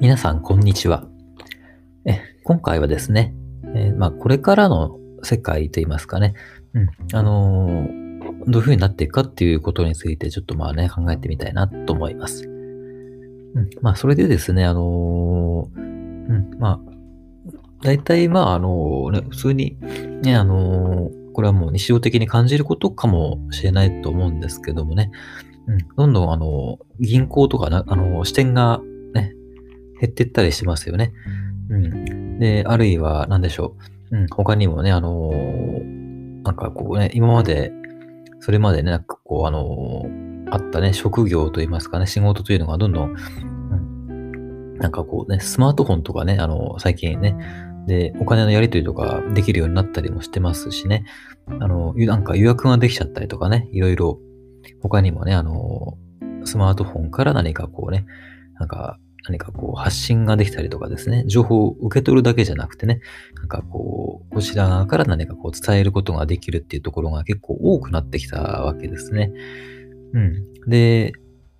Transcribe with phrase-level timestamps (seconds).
[0.00, 1.06] 皆さん、こんにちは。
[2.06, 3.34] え今回はですね、
[3.74, 6.32] えー、まあ、これからの世界といいますかね、
[6.72, 12.48] うん、あのー、どういう風になっていくかっていうことについて、ちょっとまあね、考えてみたいなと思います。
[12.48, 16.90] うん、まあ、それでですね、あのー、うん、まあ、
[17.82, 19.76] 大体、まあ、あのね、普通に、
[20.22, 25.10] ね、あのこれはもう日常的に感じることかもしれないと思うんですけどもね、
[25.66, 28.80] うん、どんどんあの、銀行とかな、あの、視点が、
[30.00, 31.12] 減ってったりしますよね。
[31.68, 32.38] うん。
[32.38, 33.76] で、あるいは、なんでしょ
[34.10, 34.16] う。
[34.16, 35.30] うん、他にもね、あの
[36.42, 37.72] なんかこうね、今まで、
[38.40, 40.06] それまでね、なんかこう、あの
[40.50, 47.36] あったね、職業といいますかね、仕事というのがどんどん、うん、なんかこうね、スマートフォンとかね、あの、最近ね、
[47.86, 51.04] で、お金のやり取りとかできるようになったりもしてますしね、
[51.46, 54.18] あの、なんか予約ができちゃったりとかね、いろいろ、
[54.82, 55.98] 他にもね、あの、
[56.44, 58.06] スマートフォンから何かこうね、
[58.58, 58.98] なんか、
[59.30, 63.00] 何かこう発信ができたりとかですね、情報を受け取るだけじゃなくてね、
[63.36, 69.32] なんかこう、こちら側から何かこう伝えることができるっていうところが結構多くなってきたわけですね。
[70.14, 70.44] うん。
[70.66, 71.12] で、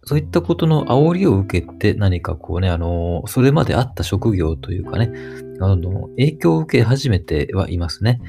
[0.02, 5.12] そういったことの煽りを受けて何かこうね、あの、それまであった職業というかね、
[5.60, 8.20] どんどん影響を受け始めてはいますね。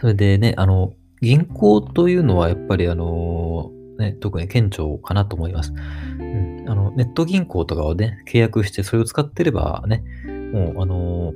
[0.00, 5.72] それでね、あの、銀行というのはやっぱりあの、ね、特に顕著かなと思います。
[6.18, 10.04] うん、あのネット銀行とかをね、契約してそれを使ってればね、
[10.52, 11.32] もうあの、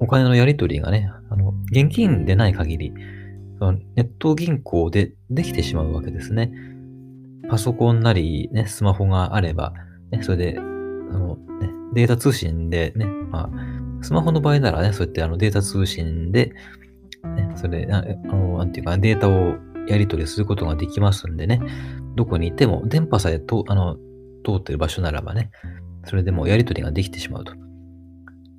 [0.00, 2.92] お金のやり取りがね、あの、現金でない限り、
[3.58, 6.52] そのネット銀行でできてしまうわけですね。
[7.48, 9.72] パソコンなり、ね、スマホがあれば、
[10.10, 16.52] ね、それで、あの、ね、データ通信でね、まあ、スマホの場合ならね、そうやってあのデータ通信で、
[17.24, 19.56] ね、それで、あの、なんていうか、データを
[19.88, 21.60] やり取りすることができますんでね、
[22.16, 23.96] どこにいても、電波さえとあの
[24.44, 25.50] 通ってる場所ならばね、
[26.04, 27.52] それでもやり取りができてしまうと。
[27.52, 27.56] っ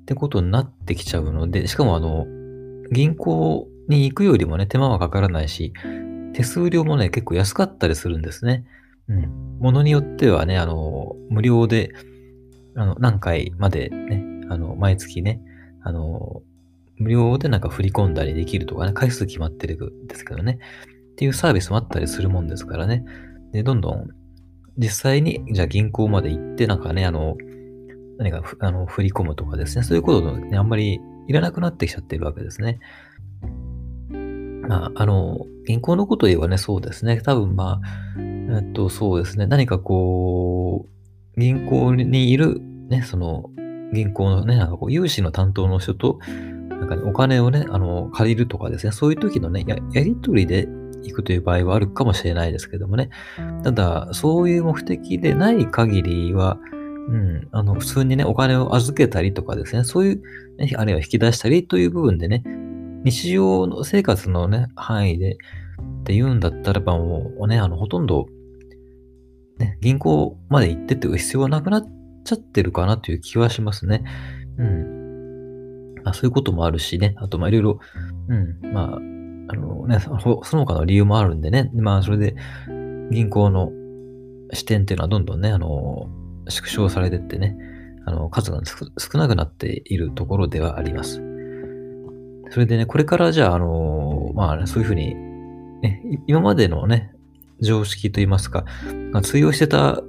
[0.06, 2.26] てことになってきちゃうので、しかもあの、
[2.90, 5.72] 銀行に行くよりもね、手間はかからないし、
[6.32, 8.64] 手数料もね、結構安かったりするんですね。
[9.08, 9.58] うん。
[9.60, 11.92] ものによってはね、あの、無料で、
[12.74, 15.40] あの、何回までね、あの、毎月ね、
[15.82, 16.42] あの、
[16.96, 20.58] 無料でなんか振り込んだりできるとかね、回数決まってるんですけどね。
[21.20, 23.04] っていうサービスもあったりするもんですからね。
[23.52, 24.08] で、どんどん
[24.78, 27.36] 実際に、じゃあ銀行まで行って、なんかね、あの、
[28.16, 30.98] 何かあの振り込むとかですね、そういうことね、あんまり
[31.28, 32.78] いらなくなってきちゃってるわけですね。
[34.66, 37.20] まあ、あの、銀行のこと言えばね、そうですね。
[37.20, 39.46] 多分まあ、えっと、そうですね。
[39.46, 40.86] 何かこ
[41.36, 43.50] う、銀行にいる、ね、その、
[43.92, 46.18] 銀行のね、なんかこう、融資の担当の人と、
[46.80, 50.66] なんかね、お金をね、あの、借りるとかですね、そういう時のね、やりとりで
[51.02, 53.10] 行くという場合はあるかもしれないですけどもね。
[53.62, 56.58] ただ、そういう目的でない限りは、
[57.08, 60.22] うん、あの、普通にね、お金を預けたりとかですね、そういう、
[60.58, 62.42] ね、あるいは引き出したりという部分でね、
[63.04, 68.26] 日常の生活のね、範囲でって言うんだったらばもうね、あの、ほとんど、
[69.58, 71.88] ね、銀行まで行ってって必要はなくなっ
[72.24, 74.04] ちゃってるかなという気はしますね。
[74.58, 74.99] うん。
[76.04, 77.80] まあ、そういうこともあるしね、あと、まあ、いろいろ、
[78.28, 78.96] うん、まあ、
[79.52, 80.10] あのね、そ
[80.56, 82.36] の他の理由もあるんでね、まあそれで
[83.10, 83.72] 銀行の
[84.52, 86.08] 支店っていうのはどんどんね、あの、
[86.48, 87.56] 縮小されてってね、
[88.06, 91.22] あの、数が少なくなっているところではあります。
[92.50, 95.14] それでね、これからじゃあ、あの、まあ、ね、そういうふうに、
[95.82, 97.12] ね、今までのね、
[97.60, 98.64] 常識といいますか、
[99.22, 100.02] 通用してた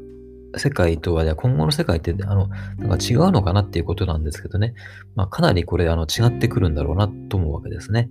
[0.57, 4.73] 世界とは、ね今後の世界って、あの、なんか違うのかなっていうことなんですけどね、
[5.15, 8.09] まあ、かなりこれ、あの、違ってくるんだろうなと思うわけですね。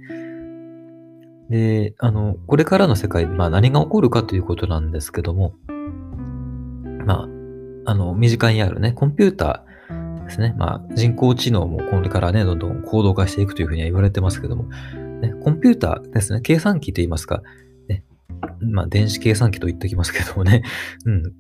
[1.51, 5.55] で、あの、これからの世界、まあ何が起こるかということなんですけども、
[7.05, 7.29] ま
[7.87, 10.55] あ、あの、身近にあるね、コンピューターですね。
[10.57, 14.65] まあ、人工知能もこれからね、どんどん高度化していくというふうには言われてますけども、
[15.21, 17.43] ね、コンピューターですね、計算機と言いますか、
[17.89, 18.05] ね、
[18.61, 20.63] まあ、電子計算機と言っておきますけどもね、
[21.05, 21.33] うん。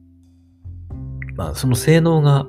[1.41, 2.47] まあ、その性能が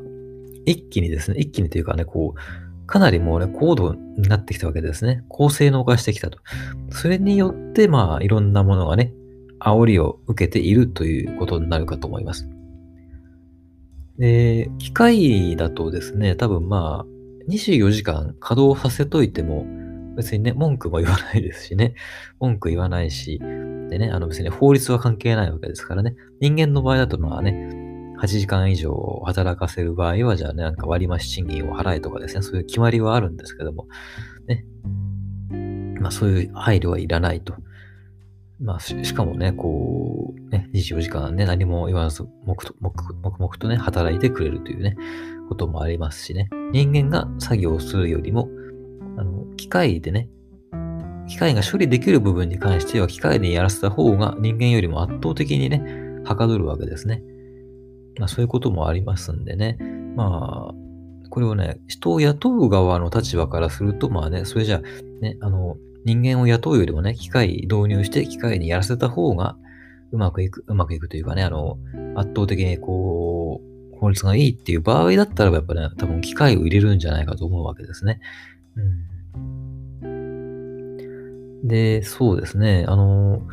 [0.66, 5.24] 一気にですね、一気にというかね、こう、かなりもうね、高度になってきたわけですね。
[5.30, 6.40] 高性能化してきたと。
[6.90, 9.14] それによって、まあ、いろんなものがね、
[9.62, 12.50] 煽りを受けているということになるかと思います。
[14.20, 19.66] で、機械だとですね、多分まあ、24時間稼働させといても、
[20.18, 21.96] 別にね、文句も言わないですしね、
[22.42, 27.81] 文句言わないし、でね、あの別に法律は関係ないわけですからね、人間の場合だとまあね、
[28.22, 28.94] 8時間以上
[29.26, 33.88] 働かせる場合は、じゃあね、なんか割増賃金を払えとかですね、そういう決まりはあるんですけども、
[34.48, 34.64] ね。
[36.00, 37.56] まあそういう配慮はいらないと。
[38.60, 44.96] まあしかもね、こう、ね、24時間ね、何も言わず、黙々とね、働いてくれるというね、
[45.50, 46.48] こともありますしね。
[46.72, 48.50] 人間が作業するよりも、
[49.18, 50.30] あの、機械でね、
[51.28, 55.82] 機械が処理できる部分に関しては、機械にやらせた方が人間よりも圧倒的にね、
[56.24, 57.24] はかどるわけですね。
[58.20, 59.78] まあそういうこともありますんでね。
[60.16, 60.74] まあ、
[61.30, 64.82] これをね、人を雇う側の立場からすると、まあね、それじゃあ、
[65.22, 69.56] ね、あの、人間を雇うよりもね、機械導入して機械にやらせた方が
[70.12, 71.78] うまくいく、うまくいくというかね、あの、
[72.16, 73.62] 圧倒的にこ
[73.94, 78.20] う、効率がいいっていう場合だったらばやっぱね、多分機械を入れるんじゃないかと思うわけですね。
[80.04, 81.68] うん。
[81.68, 83.48] で、そうですね、あの、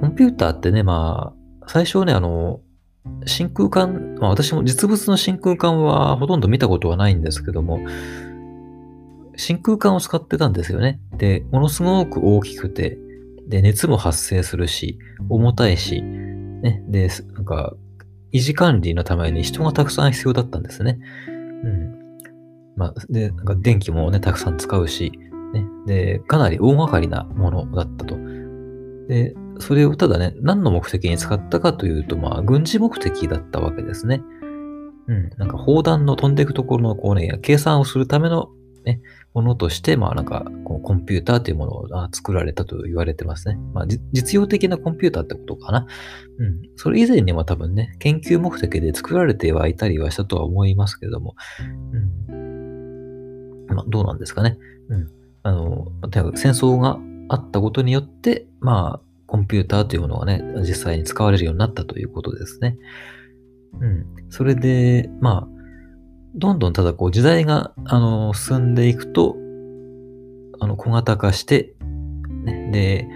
[0.00, 2.60] コンピューターってね、まあ、最初ね、あの、
[3.26, 7.80] 真空管、まあ私も実物の真空管はほとんど見たことはないんですけども、
[9.36, 11.00] 真空管を使ってたんですよね。
[11.16, 12.98] で、ものすごく大きくて、
[13.48, 14.98] で、熱も発生するし、
[15.28, 17.74] 重たいし、ね、で、なんか、
[18.32, 20.98] 維持管理のために人がたくさん必要だったんですね。
[21.28, 21.94] うん。
[22.76, 25.12] まあ、で、なんか電気もね、たくさん使うし、
[25.52, 28.16] ね、で、かなり大掛かりなものだったと。
[29.08, 34.22] で、それをただね、何の目的に使ったかというと、まあ、軍事目的だったわけですね。
[35.06, 35.30] うん。
[35.38, 38.50] なんか砲弾の飛んでいくところのこうね、計算をするための
[38.84, 39.00] ね、
[39.32, 43.58] ものとして、まあなんか、こうコンピューターというものが作られたと言われてますね。
[43.72, 45.86] まあ実用的なコンピューターってことかな。
[46.38, 46.60] うん。
[46.76, 51.34] それ以前にも多分ね、研究目的で作られてはいたりはしたとは思いますけども、
[52.28, 53.66] うん。
[53.68, 54.58] まあどうなんですかね。
[54.88, 55.08] うん。
[55.42, 55.88] あの、
[56.34, 56.98] 戦争が
[57.28, 62.78] あったことによって、まあ、コンピューターというものがね、実際に使われるようになったということですね。
[63.80, 64.06] うん。
[64.30, 65.48] それで、まあ、
[66.36, 69.34] どんどんただこう時代が、あの、進んでいくと、
[70.60, 71.74] あの、小型化して、
[72.44, 73.08] ね、で、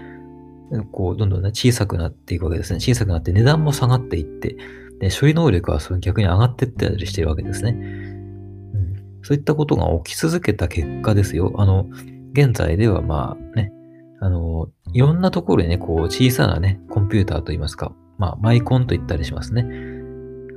[0.91, 2.81] こう、どんどんね、小さくなっていくわけですね。
[2.81, 4.57] 小さくなって値段も下がっていって、
[4.99, 7.71] で、処理能力はその逆に上がっていったりしてるわけですね。
[7.71, 9.21] うん。
[9.21, 11.53] そういったことが起き続けた結果ですよ。
[11.55, 11.87] あの、
[12.33, 13.71] 現在ではまあね、
[14.21, 19.65] あの、いろんなところにね、こう、小さなね、コンピューターといいますか、まあ、マイコンと言ったりしますね。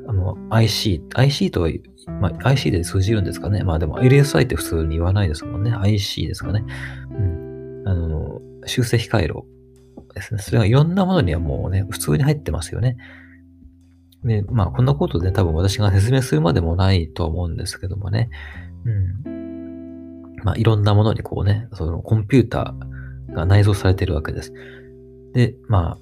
[0.09, 1.70] あの、IC、IC とは
[2.20, 3.62] まあ、IC で通じるんですかね。
[3.62, 5.73] まあでも LSI って普通に言わないですもんね。
[5.73, 6.64] IC ですかね。
[7.11, 7.82] うん。
[7.87, 9.44] あの、集積回路
[10.15, 10.43] ですね。
[10.43, 12.97] それがいろんなものにはもうね、普通に入ってますよね。
[14.25, 18.31] で、まあこんなことで多分私が説明するまでもないと思うんですけどもね。
[18.85, 20.37] うん。
[20.44, 22.92] まあいろんなものにこうね、そのコンピューター
[23.32, 24.52] が内蔵されているわけです。
[25.32, 25.99] で、ま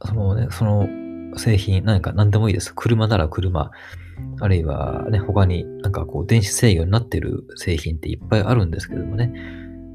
[0.00, 0.88] あ、そのね、その
[1.36, 2.72] 製品、何か何でもいいです。
[2.74, 3.70] 車なら車。
[4.40, 9.32] あるいはね、他になんかこう電子制御になっている製品っていっぱいあるんですけどもね。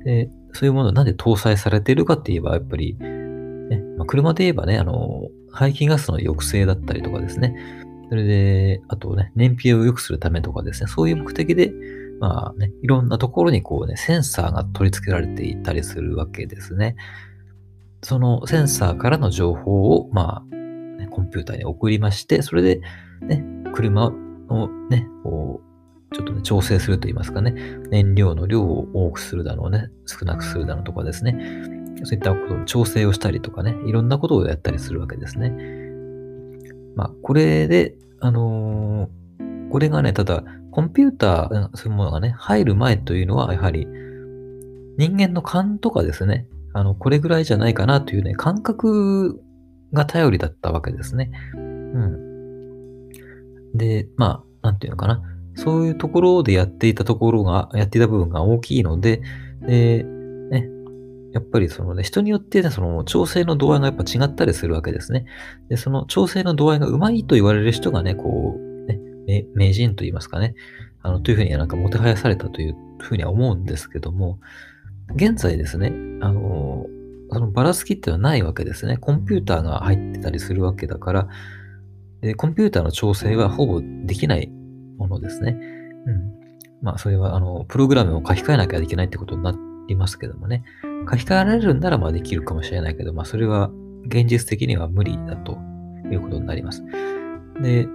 [0.03, 7.55] で、そういうものなんで搭載されているかって言えば、やっぱり、ね、まあ、車で言えばね、あの、排気ガスの抑制だったりとかですね。
[8.09, 11.73] それで、あとね、燃費を良くするためとかですね、そういう目的で、
[12.19, 16.95] まあね、いろんなところにこうね、センサーが取り付けられていたりするわけですね。
[18.01, 20.55] そのセンサーからの情報を、まあ、
[20.97, 22.81] ね、コンピューターに送りまして、それで、
[23.21, 25.61] ね、車をね、こ
[26.11, 27.51] う、ちょっとね、調整すると言いますかね、
[27.89, 31.35] 燃料の量を多くするだのね、少なくするだのとかですね、
[32.03, 35.51] そういったことの調整をしたりとかね、いろんなことをやったりするわけですね。
[36.95, 40.43] まあ、これで、あのー、これがね、ただ、
[40.75, 43.87] コンピューター、そういうものがね、入る前というのは、やはり、
[44.97, 49.41] 人間の勘とかですね、あの、これぐらいじゃないかなというね、感覚
[49.93, 51.31] が頼りだったわけですね。
[51.55, 53.09] うん。
[53.73, 55.21] で、まあ、なんていうのかな。
[55.53, 59.21] そういうところでやっていたところが、やっていた部分が大きいので、
[59.65, 60.69] で、ね、
[61.31, 65.25] やっぱりそのね、人によってね、その調整の度合いがやっぱ違ったりするわけですね。
[65.69, 68.64] で、その調整の度合いがうまいと言われる人がね、こう、
[69.43, 70.55] ね、名人と言いますかね、
[71.01, 74.39] あの、というふうになんかもてはやされたというふうには思うんですけども、
[75.15, 76.87] 現在ですね、あの、
[77.31, 78.97] そのばらつきっていうのはないわけですね。
[78.97, 81.27] コンピューターが入ってたりするわけだから、
[82.21, 84.47] で、コンピューターの調整はほぼできない
[84.97, 85.57] ものですね。
[86.07, 86.33] うん。
[86.81, 89.53] まあ、それは、あの、プログラムを書き換えなきゃいけないってことにな
[89.87, 90.63] りますけどもね。
[91.09, 93.69] 書き換えられるんならまあできるかもしれないけど、まあ、それは
[94.07, 95.57] 現実的には無理だと
[96.11, 96.83] いうことになります。
[97.61, 97.87] で、ね。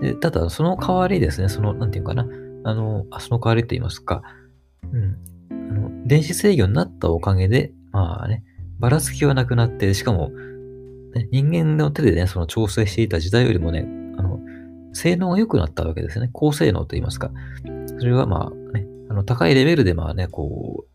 [0.00, 2.26] でただ、その代わりですね、その、なんていうかな。
[2.64, 4.22] あの、あその代わりと言いますか、
[4.92, 5.18] うん。
[5.50, 8.42] あの電子制御になったおかげで、まあね、
[8.78, 10.30] ばらつきはなくなって、しかも、
[11.14, 13.86] ね、人間の手でね、その調整していた時代よりもね、
[14.18, 14.40] あの、
[14.92, 16.30] 性能が良くなったわけですね。
[16.32, 17.30] 高性能と言いますか。
[17.98, 20.86] それはまあね、あの高いレベルでまあね、こ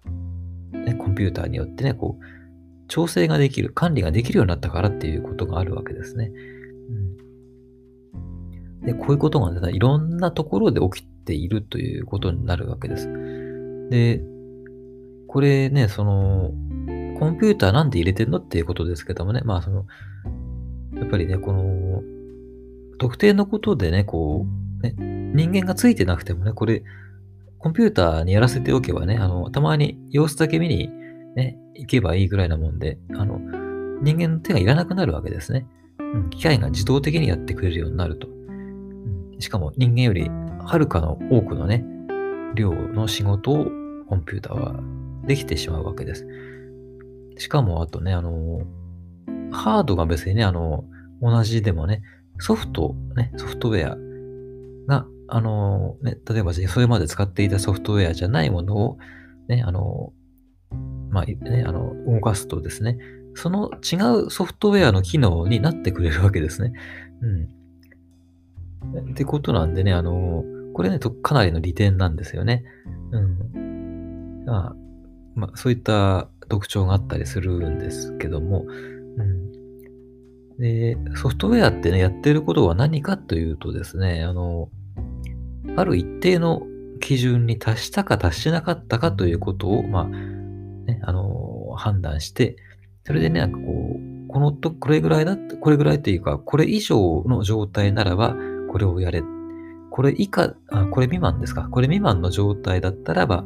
[0.74, 2.24] う、ね、コンピューターによってね、こう、
[2.88, 6.32] 調整ができる、管理ができるようになったからっていうことがあるわけですね。
[8.90, 13.08] で、こういうことが、ね、いろんなところで起きているということになるわけです。
[13.92, 14.22] で、
[15.28, 16.52] これね、その、
[17.20, 19.86] コンピューターなんで入れてんのっていうことですけどもね、まあその、
[20.96, 22.02] やっぱりね、この、
[22.98, 24.48] 特定のことでね、こ
[24.82, 26.84] う、ね、人間がついてなくてもね、これ、
[27.60, 30.90] コンピューターにやらせておけばね、あの、たまに様子だけ見に
[31.36, 33.40] ね、行けばいいぐらいなもんで、あの、
[34.02, 35.68] 人間の手がいらなくなるわけですね。
[36.00, 38.39] うん、機械が自動的にやってくれるようになると。
[39.40, 40.30] しかも人間より
[40.64, 41.86] はるかの多くのね、
[42.56, 43.66] 量の仕事を
[44.08, 44.76] コンピューターは
[45.26, 46.28] できてしまうわけです。
[47.38, 48.62] しかも、あとね、あの、
[49.52, 50.84] ハードが別にね、あの、
[51.22, 52.02] 同じでもね、
[52.40, 53.98] ソフト、ね、ソフトウェア
[54.88, 58.98] が、あの、ね、例えばそれまで使っていたソフトウェアじゃないものを、
[59.48, 60.12] ね、あの、
[61.12, 62.98] まあ、ね、あの、動かすとですね、
[63.36, 66.74] その違うソフトウェアの機能になってくれるわけですね。
[67.22, 67.59] うん。
[69.12, 70.44] ってことなんでね、あの、
[70.74, 72.64] これね、かなりの利点なんですよね。
[73.12, 74.46] うん。
[74.46, 74.76] まあ、
[75.36, 78.66] まあ、そういった特徴があったりするんですけども、
[79.18, 79.50] うん。
[80.58, 84.70] で、ソフトウェアってね、やってることは何かというとですね、あの、
[85.76, 86.62] ある一定の
[87.00, 92.58] 基準に達したか達しなかったかということを、まあ、ね、あの、判断して、
[93.06, 98.36] それでね、なんかこう、このと、これぐらいだって、これぐらいっていうか、これ以上の状態ならば、
[98.70, 99.24] これをやれ。
[99.92, 101.68] これ以下、あ、これ未満ですか？
[101.70, 103.44] これ未満の状態だったらば、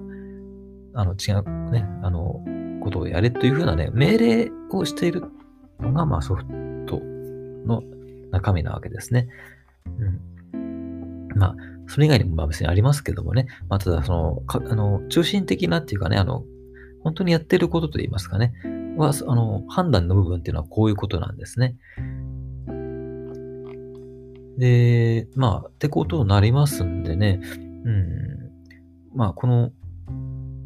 [0.93, 2.43] あの、違うね、あの、
[2.81, 5.23] ことをやれというふうなね、命令をしている
[5.79, 6.43] のが、まあ、ソフ
[6.85, 6.99] ト
[7.65, 7.81] の
[8.31, 9.29] 中身なわけですね。
[10.53, 11.29] うん。
[11.35, 11.55] まあ、
[11.87, 13.47] それ以外にもまあ別にありますけどもね。
[13.69, 16.43] まあ、ただ、その、かあの、中心的なっていうかね、あの、
[17.01, 18.53] 本当にやってることと言いますかね、
[18.97, 21.75] は、あの、判断の部分っていうのはこういうことなんですね。
[24.63, 27.41] で、まあ、ってことになりますんでね、
[27.83, 28.07] うん、
[29.13, 29.71] まあ、この、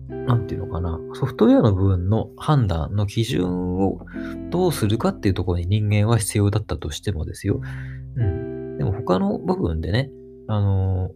[0.07, 4.05] なんていうのかな、ソフトウェアの部分の判断の基準を
[4.51, 7.59] どうするかっていうところに人間は必要だったとしてもですよ。
[8.17, 8.77] うん。
[8.77, 10.11] でも他の部分でね、
[10.47, 11.09] あの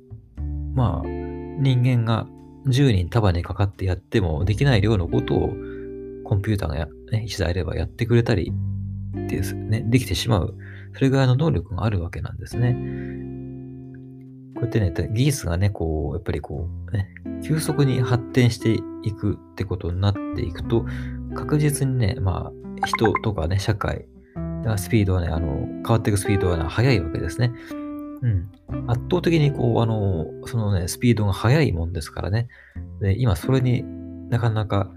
[0.74, 2.26] まあ、人間が
[2.66, 5.50] 10人束にかかってやってもできない量のことを
[6.24, 8.52] コンピューターがね、一台あればやってくれたり
[9.14, 10.58] ですね、できてしまう。
[10.94, 12.74] それぐらいの能力があるわけなんですね。
[14.56, 17.10] こうやってね、技術がね、こう、やっぱりこう、ね、
[17.44, 20.86] 急速に発展していくってことになっていくと、
[21.34, 24.06] 確実にね、まあ、人とかね、社会、
[24.78, 27.52] スピードはね、あの、変わっていくスピードは、ね、速いわけですね。
[28.22, 28.50] うん。
[28.88, 32.48] 圧倒的にこう、あの、そのね、スピードが速いもんですからね。
[33.00, 33.84] で、今それに
[34.30, 34.92] なかなか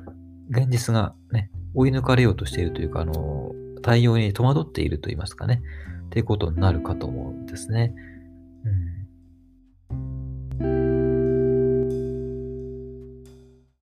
[0.51, 3.53] 現実がね、追い抜かれようとしているというか、あの、
[3.85, 5.63] 対応に戸惑っていると言いますかね。
[6.07, 7.95] っていうことになるかと思うんですね。